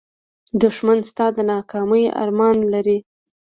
[0.61, 2.97] دښمن ستا د ناکامۍ ارمان لري